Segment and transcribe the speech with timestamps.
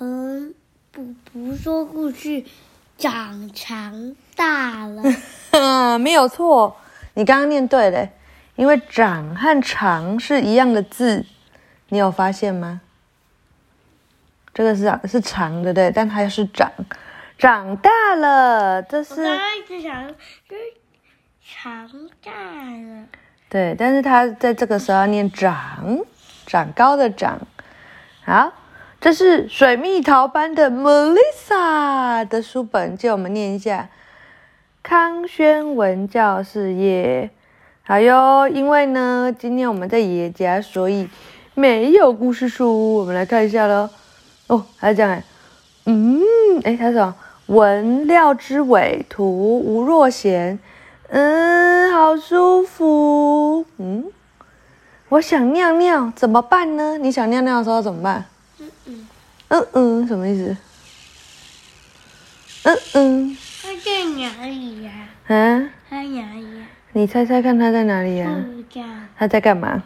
[0.00, 0.54] 和
[0.90, 2.42] 不不说故事
[2.96, 5.02] 长长大了。
[6.00, 6.74] 没有错，
[7.12, 8.08] 你刚刚念对了，
[8.56, 11.26] 因为长和长是一样的字，
[11.90, 12.80] 你有发现吗？
[14.54, 16.72] 这个是长是长的，对，但它是长，
[17.36, 20.62] 长大了，这我是刚刚一直想，就是
[21.44, 23.06] 长大了。
[23.50, 25.98] 对，但是它在这个时候要念长，
[26.46, 27.38] 长高的长。
[28.24, 28.52] 好，
[29.00, 33.88] 这是水蜜桃班的 Melissa 的书本，借我们念一下。
[34.82, 37.30] 康轩文教事业，
[37.82, 38.46] 好哟。
[38.46, 41.08] 因为呢，今天我们在爷爷家，所以
[41.54, 42.96] 没有故事书。
[42.96, 43.88] 我们来看一下喽。
[44.48, 45.24] 哦，还这样哎，
[45.86, 46.20] 嗯，
[46.64, 47.14] 哎，他说
[47.46, 50.58] 文廖之伟，图吴若贤。
[51.08, 53.64] 嗯，好舒服。
[53.78, 54.04] 嗯，
[55.08, 56.98] 我想尿尿，怎么办呢？
[56.98, 58.26] 你想尿尿的时候怎么办？
[59.50, 60.56] 嗯嗯，什么意思？
[62.62, 64.90] 嗯嗯，他在哪里呀、
[65.26, 68.86] 啊，他在哪里呀、你猜猜看他在哪里呀、不知道。
[69.16, 69.82] 他在干嘛？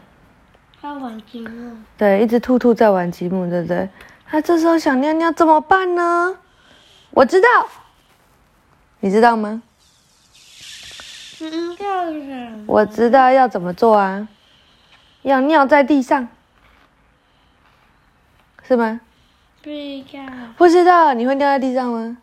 [0.83, 1.77] 他玩积木。
[1.97, 3.89] 对，一只兔兔在玩积木，对不对？
[4.27, 6.37] 他这时候想尿尿怎么办呢？
[7.11, 7.47] 我知道，
[9.01, 9.63] 你知道吗？
[12.67, 14.29] 我知道要怎么做啊，
[15.23, 16.29] 要尿在地上，
[18.67, 19.01] 是吗？
[19.65, 20.23] 不知道。
[20.59, 22.19] 不知道，你会尿在地上吗？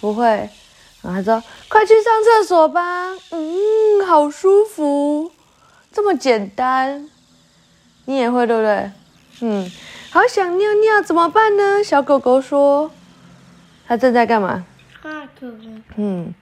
[0.00, 0.24] 不会。
[1.02, 5.30] 然后他说：“快去上厕所吧。”嗯，好舒服，
[5.92, 7.10] 这么简单，
[8.06, 8.90] 你也会对不对？
[9.42, 9.70] 嗯，
[10.10, 11.84] 好想尿尿，怎么办呢？
[11.84, 12.90] 小狗狗说
[13.86, 14.64] ：“它正在干嘛
[15.02, 15.54] 画图。？”
[15.96, 16.34] 嗯，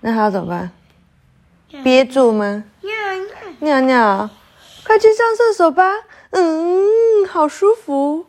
[0.00, 0.70] 那它要怎么办？
[1.82, 2.64] 憋住吗？
[2.80, 2.92] 尿
[3.60, 3.80] 尿。
[3.80, 4.30] 尿尿，
[4.86, 5.92] 快去上厕所吧。
[6.30, 8.26] 嗯，好舒服。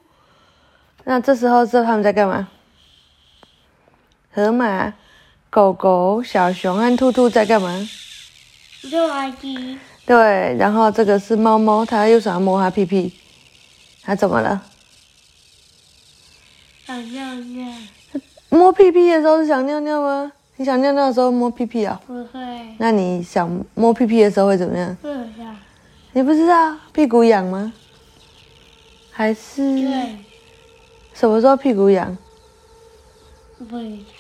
[1.05, 2.47] 那这时候，知道他们在干嘛？
[4.33, 4.93] 河马、
[5.49, 7.87] 狗狗、小熊和兔兔在干嘛？
[8.89, 9.77] 做垃圾。
[10.05, 13.13] 对，然后这个是猫猫，它又想要摸它屁屁，
[14.03, 14.61] 它怎么了？
[16.85, 17.67] 想尿尿。
[18.49, 20.31] 摸屁屁的时候是想尿尿吗？
[20.57, 22.01] 你想尿尿的时候摸屁屁啊？
[22.07, 22.39] 不会。
[22.77, 24.95] 那你想摸屁屁的时候会怎么样？
[25.01, 25.45] 不知道。
[26.13, 27.71] 你不知道屁股痒吗？
[29.11, 30.17] 还是对。
[31.15, 32.15] 什么时候屁股痒？
[33.57, 33.77] 不。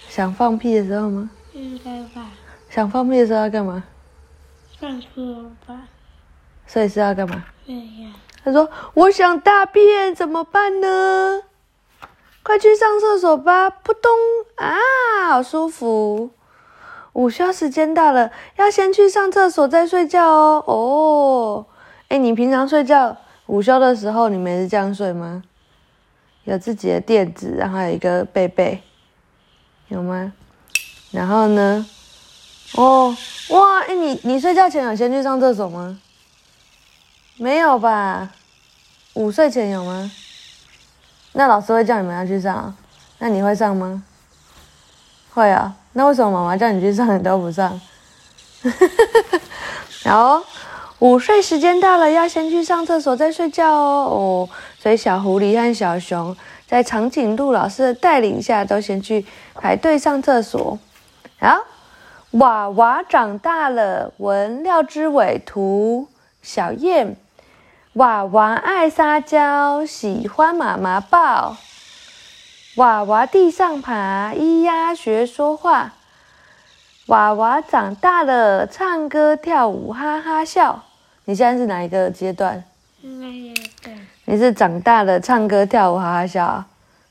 [0.07, 1.29] 想放屁的时候吗？
[1.51, 2.31] 应该吧。
[2.69, 3.83] 想放屁的时候要干嘛？
[4.79, 5.81] 上课吧。
[6.65, 7.43] 所以是要干嘛？
[7.65, 8.15] 对呀。
[8.45, 11.41] 他说：“我想大便，怎么办呢？
[12.41, 14.09] 快去上厕所吧！”扑通
[14.55, 14.77] 啊，
[15.29, 16.29] 好舒服。
[17.11, 20.63] 午休时间到了，要先去上厕所再睡觉哦。
[20.65, 21.65] 哦，
[22.07, 23.17] 哎，你平常睡觉
[23.47, 25.43] 午休的时候，你们也是这样睡吗？
[26.45, 28.81] 有自己的垫子，然后有一个被被，
[29.89, 30.31] 有吗？
[31.11, 31.85] 然后呢？
[32.73, 33.15] 哦，
[33.49, 35.99] 哇，哎，你你睡觉前有先去上厕所吗？
[37.37, 38.31] 没有吧？
[39.13, 40.11] 午睡前有吗？
[41.33, 42.75] 那老师会叫你们要去上，
[43.19, 44.03] 那你会上吗？
[45.33, 45.75] 会啊。
[45.93, 47.79] 那为什么妈妈叫你去上，你都不上？
[50.03, 50.43] 然后
[50.99, 54.07] 午睡时间到了，要先去上厕所再睡觉哦。
[54.09, 56.35] 哦，所以小狐狸和小熊
[56.65, 60.79] 在长颈鹿老师的带领下，都先去排队上厕所。
[61.37, 61.65] 好，
[62.31, 66.07] 娃娃长大了，文廖之伟图
[66.41, 67.17] 小燕。
[67.93, 71.57] 娃娃爱撒娇，喜欢妈妈抱。
[72.77, 75.93] 娃娃地上爬，咿呀学说话。
[77.07, 80.84] 娃娃长大了，唱歌跳舞哈哈笑。
[81.25, 82.63] 你现在是哪一个阶段？
[84.25, 86.67] 你是长大了，唱歌跳舞哈哈笑啊。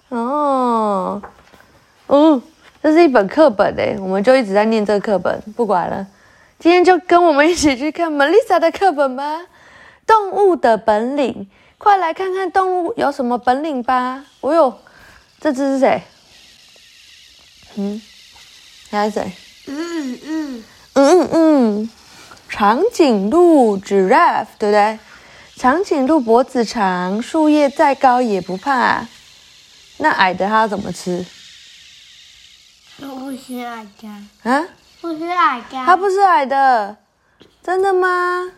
[0.09, 1.23] 哦，
[2.07, 2.41] 嗯，
[2.81, 6.07] 这是一本课本诶，我们就一直在念这个课本，不管了。
[6.61, 9.41] 今天就跟我们一起去看 Melissa 的课本吧。
[10.07, 14.25] 动物的本领，快来看看动物有什么本领吧！
[14.41, 14.79] 哦呦，
[15.41, 16.03] 这只是谁？
[17.77, 18.01] 嗯，
[18.91, 19.33] 还是谁？
[19.67, 20.65] 嗯嗯。
[20.97, 21.91] 嗯嗯嗯，
[22.57, 24.97] 长颈鹿 （giraffe） 对不对？
[25.57, 29.09] 长颈鹿脖子长，树叶再高也不怕。
[29.97, 31.27] 那矮的它要怎么吃？
[33.01, 34.65] 我不是矮的，啊？
[35.01, 35.85] 不是矮的。
[35.85, 36.97] 它不是矮的，
[37.61, 38.53] 真的吗？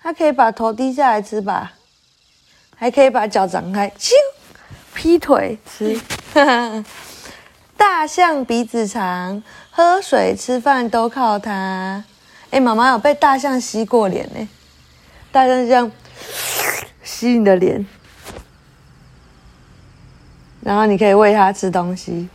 [0.00, 1.72] 它可以把头低下来吃吧，
[2.76, 4.12] 还可以把脚张开，咻，
[4.94, 6.00] 劈腿吃。
[7.76, 9.42] 大象鼻子长，
[9.72, 12.04] 喝水吃饭都靠它。
[12.52, 14.48] 哎，妈妈有被大象吸过脸呢，
[15.32, 15.90] 大象这样
[17.02, 17.86] 吸你的脸，
[20.60, 22.28] 然后你可以喂它吃东西，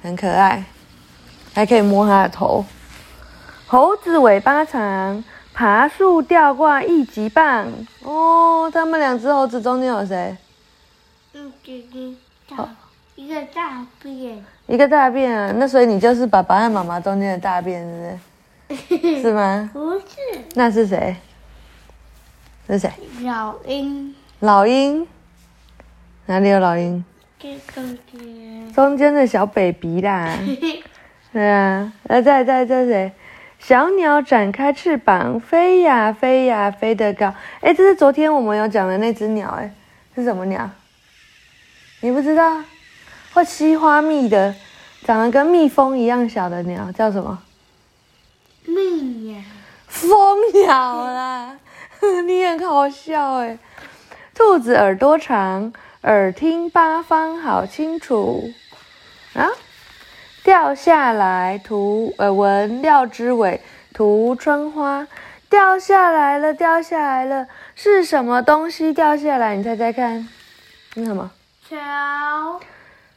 [0.00, 0.64] 很可爱，
[1.52, 2.64] 还可以摸它的头。
[3.66, 7.66] 猴子尾巴长，爬树吊挂一级棒。
[8.04, 10.36] 哦，他们两只猴子中间有谁？
[13.16, 18.18] 一个大便，一个大便啊，那所以你就是爸爸和妈妈中间的大便，是不是？
[19.22, 19.70] 是吗？
[19.72, 20.04] 不是
[20.54, 21.16] 那是谁？
[22.66, 22.90] 是谁？
[23.22, 25.06] 老鹰，老鹰？
[26.26, 27.04] 哪里有老鹰？
[27.74, 30.38] 中间，中间的小 baby 啦。
[31.32, 33.12] 对啊，来再再这是谁？
[33.58, 37.34] 小鸟展开翅膀，飞呀飞呀飞得高。
[37.60, 39.70] 哎，这是昨天我们有讲的那只鸟，哎，
[40.14, 40.70] 是什么鸟？
[42.00, 42.62] 你不知道？
[43.34, 44.54] 会吸花蜜的，
[45.02, 47.42] 长得跟蜜蜂一样小的鸟叫什么？
[48.64, 49.42] 蜜呀，
[49.86, 51.58] 蜂鸟啦，
[52.26, 53.58] 你很好笑哎。
[54.34, 55.72] 兔子耳朵长，
[56.02, 58.52] 耳听八方好清楚
[59.34, 59.48] 啊。
[60.42, 63.60] 掉下来，图呃闻料之尾，
[63.92, 65.06] 图春花。
[65.48, 67.46] 掉下来了，掉下来了，
[67.76, 69.54] 是什么东西掉下来？
[69.54, 70.28] 你猜猜看，
[70.94, 71.30] 是什么？
[71.68, 71.76] 球，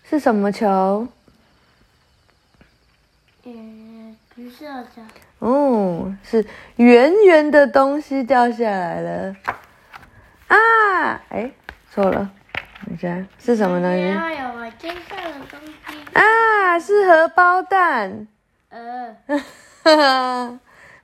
[0.08, 1.08] 是什么球？
[3.44, 4.88] 嗯，橘色的，
[5.40, 6.46] 哦，是
[6.78, 9.36] 圆圆的东西掉下来了。
[10.48, 11.52] 啊，哎，
[11.92, 12.30] 错了，
[12.86, 14.02] 等一下，是什么东西？
[14.02, 18.28] 然后有我身上的东西，啊，是荷包蛋。
[18.70, 19.16] 呃，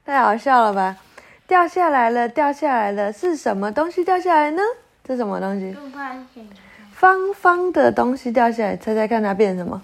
[0.06, 0.98] 太好笑了吧！
[1.48, 4.62] 掉下来了，掉下来了，是什么东西掉下来呢？
[5.04, 5.76] 这什么东西？
[6.92, 9.82] 方方的东西掉下来，猜猜看它变成什么？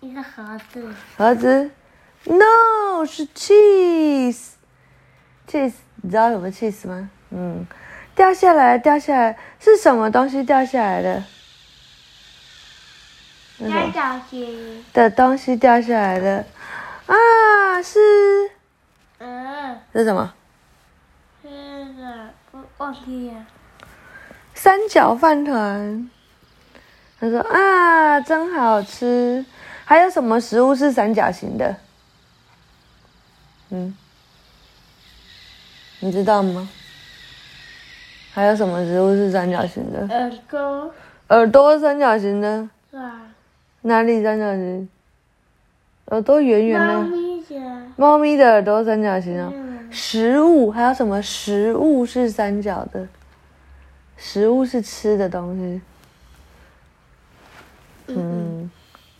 [0.00, 1.70] 一个盒子，盒子
[2.24, 4.50] ？No，是 cheese。
[5.48, 7.10] cheese，你知道什么 cheese 吗？
[7.30, 7.66] 嗯，
[8.14, 11.24] 掉下来，掉下来，是什么东西掉下来的？
[13.58, 16.46] 三角形，的东西掉下来的？
[17.06, 17.98] 啊，是
[19.18, 20.32] 嗯，是什么？
[21.42, 23.46] 是的，我忘记了，
[24.54, 26.10] 三角饭团。
[27.20, 29.44] 他说啊，真好吃。
[29.84, 31.76] 还有什么食物是三角形的？
[33.70, 33.96] 嗯，
[36.00, 36.68] 你知道吗？
[38.32, 40.06] 还有什么植物是三角形的？
[40.08, 40.94] 耳朵，
[41.28, 43.22] 耳朵三角形的，是啊？
[43.82, 44.88] 哪里三角形？
[46.06, 49.52] 耳朵圆圆猫的，咪的，猫咪的耳朵三角形哦。
[49.54, 53.06] 嗯，食物还有什么食物是三角的？
[54.16, 55.80] 食物是吃的东西。
[58.08, 58.70] 嗯，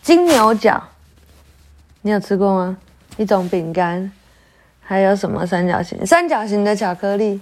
[0.03, 0.83] 金牛角，
[2.03, 2.77] 你有吃过吗？
[3.17, 4.11] 一种饼干，
[4.91, 6.05] 还有什么三角形？
[6.05, 7.41] 三角形的巧克力。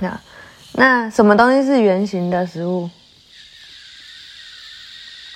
[0.00, 0.22] 啊，
[0.72, 2.88] 那什么东西是圆形的食物？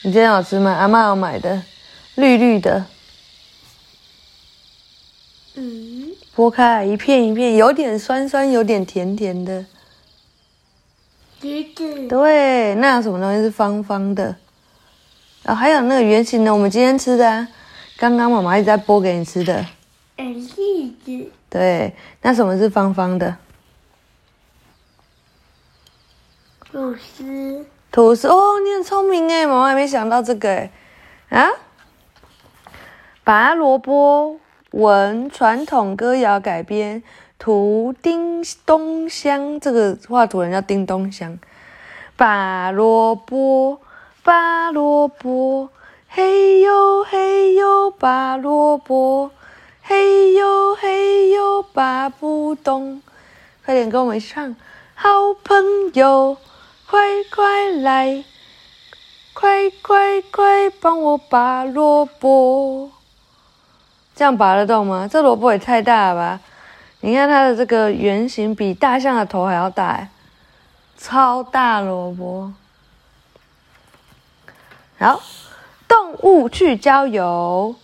[0.03, 0.73] 你今天有吃吗？
[0.73, 1.63] 阿妈有买的，
[2.15, 2.87] 绿绿的。
[5.57, 9.67] 嗯，剥开来一片一片，有点酸酸，有点甜甜的。
[11.39, 14.35] 橘子，对，那有什么东西是方方的？
[15.45, 17.47] 哦，还有那个圆形的，我们今天吃的、啊，
[18.01, 19.55] 刚刚妈妈一直在剥给你吃的。
[20.17, 23.37] 呃，栗子，对，那什么是方方的？
[26.73, 30.71] 吐司，吐司哦，你很聪明哎，妈妈还没想到这个哎。
[31.29, 31.51] 啊，
[33.23, 34.41] 拔萝卜，
[34.71, 37.03] 文传统歌谣改编，
[37.39, 41.39] 图叮咚香，这个画图人叫叮咚香。
[42.17, 43.79] 拔萝卜，
[44.23, 45.69] 拔萝卜，
[46.13, 49.31] 嘿呦嘿呦拔萝卜，
[49.81, 53.01] 嘿呦嘿呦拔不动。
[53.65, 54.57] 快点跟我们一起唱，
[54.97, 55.09] 好
[55.45, 56.37] 朋友，
[56.89, 57.01] 快
[57.31, 58.25] 快来，
[59.33, 62.91] 快快快帮我拔萝卜。
[64.17, 65.09] 这样拔得动吗？
[65.09, 66.41] 这萝卜也太大了吧！
[67.03, 70.09] 你看它的这个圆形比大象的头还要大，
[70.99, 72.53] 超大萝卜。
[74.99, 75.23] 好，
[75.91, 77.75] 动物去郊游，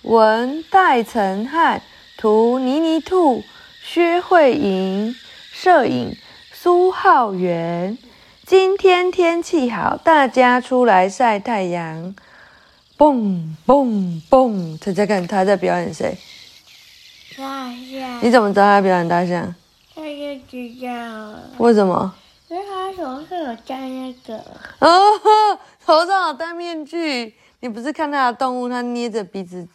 [0.00, 1.82] 文戴成汉，
[2.16, 3.44] 图妮妮兔，
[3.82, 5.14] 薛慧莹，
[5.52, 6.16] 摄影
[6.54, 7.98] 苏浩源。
[8.46, 12.16] 今天天气好，大家出来晒太阳。
[12.96, 16.16] 蹦蹦蹦，猜猜看他在表演谁？
[17.36, 19.54] 大象，你怎么知道他表演大象？
[19.94, 22.14] 他就知道，为什么？
[22.48, 24.36] 因为他手上有戴那个，
[24.78, 27.34] 哦，头上有戴面具。
[27.60, 29.66] 你不是看他的动物，他捏着鼻子，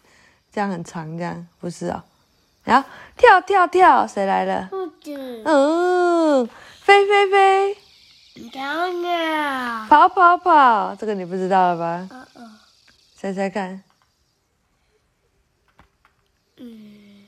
[0.51, 2.03] 这样很长，这样不是哦？
[2.63, 2.87] 然后
[3.17, 4.67] 跳跳跳，谁来了？
[4.69, 6.47] 兔子，嗯，
[6.81, 7.77] 飞飞飞，
[8.51, 9.87] 小鸟。
[9.89, 12.07] 跑跑跑，这个你不知道了吧？
[12.11, 12.59] 嗯嗯
[13.15, 13.81] 猜猜看，
[16.57, 17.27] 嗯，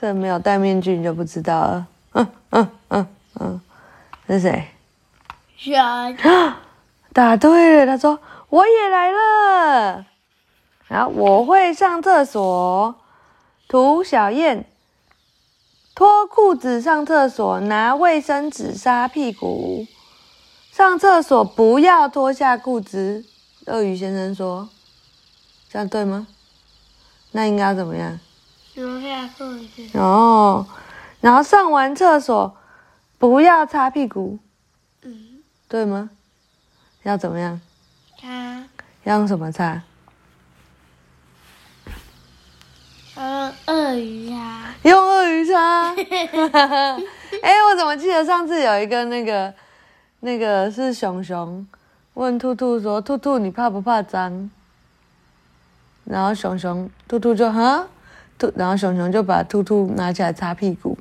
[0.00, 1.88] 这没有戴面具你就不知道了。
[2.12, 3.06] 嗯嗯嗯
[3.40, 3.60] 嗯，
[4.28, 4.68] 是谁？
[5.60, 6.56] 小鸟。
[7.12, 10.06] 答对了，他说我也来了。
[10.88, 12.94] 然后我会上厕所，
[13.68, 14.64] 涂小燕，
[15.94, 19.86] 脱裤子上厕所，拿卫生纸擦屁股。
[20.72, 23.24] 上厕所不要脱下裤子，
[23.66, 24.68] 鳄鱼先生说，
[25.68, 26.26] 这样对吗？
[27.32, 28.18] 那应该要怎么样？
[28.74, 29.98] 脱下裤子。
[29.98, 30.66] 哦，
[31.20, 32.56] 然后上完厕所
[33.18, 34.38] 不要擦屁股，
[35.02, 35.39] 嗯，
[35.70, 36.10] 对吗？
[37.04, 37.60] 要怎么样？
[38.20, 38.64] 擦
[39.04, 39.80] 要用什么擦？
[43.16, 44.74] 要用鳄鱼啊。
[44.82, 45.94] 用鳄鱼擦。
[47.40, 49.54] 哎、我怎么记得上次有一个那个
[50.18, 51.64] 那个是熊熊
[52.14, 54.50] 问兔兔说：“兔兔，你怕不怕脏？”
[56.04, 57.86] 然后熊熊兔兔就哈
[58.36, 60.98] 兔，然后熊熊就把兔兔拿起来擦屁股。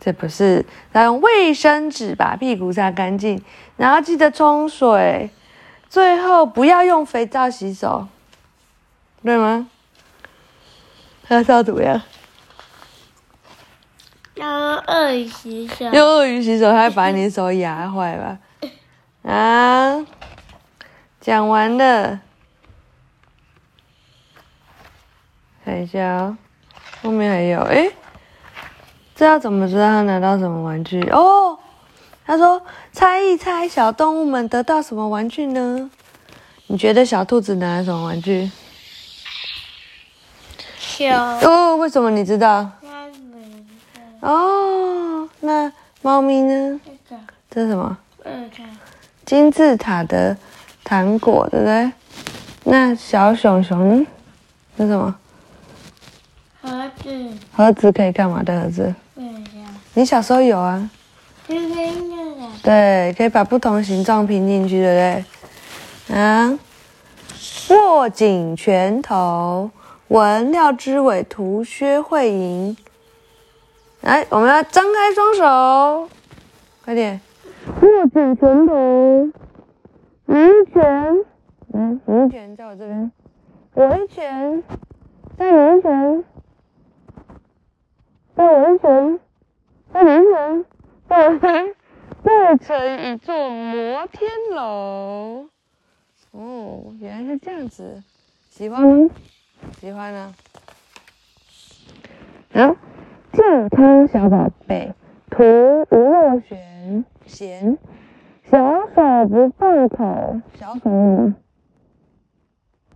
[0.00, 3.42] 这不是，要用卫生纸把屁股擦干净，
[3.76, 5.30] 然后记得冲水，
[5.90, 8.08] 最后不要用肥皂洗手，
[9.22, 9.68] 对吗？
[11.28, 12.00] 那是要怎么样？
[14.36, 15.84] 要用鳄鱼洗手。
[15.92, 18.38] 用鳄鱼洗手，它会把你手压坏吧？
[19.30, 20.06] 啊，
[21.20, 22.20] 讲完了，
[25.62, 26.38] 看一下哦，
[27.02, 27.92] 后面还有，诶，
[29.20, 30.98] 这要怎么知道他拿到什么玩具？
[31.10, 31.58] 哦，
[32.24, 32.58] 他说
[32.90, 35.90] 猜一猜小动物们得到什么玩具呢？
[36.68, 38.50] 你觉得小兔子拿了什么玩具？
[40.78, 41.22] 小。
[41.42, 42.66] 哦，为什么你知道？
[44.20, 46.80] 哦，那猫咪呢？
[47.06, 47.98] 这个这是什么？
[49.26, 50.34] 金字塔的
[50.82, 51.92] 糖果，对不对？
[52.64, 54.06] 那小熊熊呢？
[54.78, 55.14] 是什么？
[56.62, 57.30] 盒子。
[57.52, 58.94] 盒子可以干嘛的盒子？
[59.94, 60.88] 你小时候有啊？
[62.62, 65.24] 对，可以把不同形状拼进去，对
[66.06, 66.16] 不对？
[66.16, 66.58] 啊，
[67.70, 69.70] 握紧拳头，
[70.08, 72.76] 闻廖之伟图薛慧莹。
[74.02, 76.08] 来，我们要张开双手，
[76.84, 77.20] 快点，
[77.80, 79.26] 握紧拳头，
[80.28, 80.32] 一
[80.72, 81.24] 拳，
[81.74, 83.12] 嗯，你一拳在我这边，
[83.74, 84.62] 我一拳，
[85.36, 86.24] 再你一拳，
[88.36, 89.18] 再我一拳，
[89.92, 90.64] 再你一拳，
[91.08, 91.74] 再我一拳。
[92.22, 95.46] 构成一座摩天楼。
[96.32, 98.02] 哦，原来是这样子，
[98.50, 99.10] 喜欢吗？
[99.80, 100.32] 喜欢啊。
[102.52, 102.76] 好，
[103.32, 104.94] 健康小宝贝，
[105.28, 105.42] 图
[105.90, 107.76] 吴若璇贤，
[108.44, 108.58] 小
[108.94, 111.34] 手不放口，小手是什么？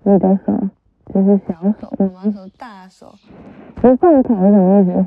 [0.05, 0.53] 你的手
[1.13, 3.15] 就是小手，我们手大手，
[3.77, 5.07] 不放口什么意思？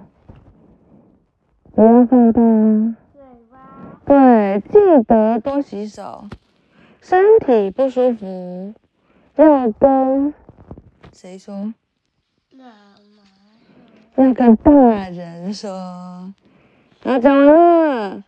[1.77, 2.95] 不要放大啊。
[3.13, 4.01] 嘴巴。
[4.03, 6.25] 对，记得多洗手。
[7.01, 8.73] 身体不舒服
[9.35, 10.33] 要跟
[11.13, 11.75] 谁说？
[12.51, 14.23] 妈妈。
[14.23, 14.71] 要跟大
[15.09, 16.33] 人说。
[17.03, 18.23] 好，讲完了，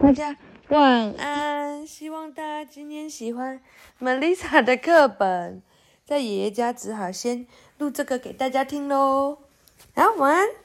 [0.00, 0.34] 大家
[0.68, 1.86] 晚安。
[1.86, 3.60] 希望大家今天喜欢
[4.00, 5.60] Melissa 的课本，
[6.06, 9.36] 在爷爷家只好先录这个给大家听喽。
[9.94, 10.63] 好，晚安。